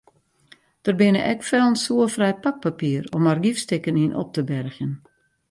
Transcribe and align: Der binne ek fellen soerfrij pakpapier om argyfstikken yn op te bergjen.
Der 0.85 0.93
binne 1.01 1.21
ek 1.33 1.41
fellen 1.49 1.77
soerfrij 1.83 2.33
pakpapier 2.45 3.03
om 3.15 3.23
argyfstikken 3.33 4.01
yn 4.05 4.17
op 4.23 4.29
te 4.35 4.43
bergjen. 4.51 4.91